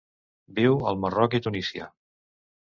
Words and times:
Viu 0.59 0.79
al 0.93 0.97
Marroc 1.05 1.37
i 1.41 1.43
Tunísia. 1.49 1.93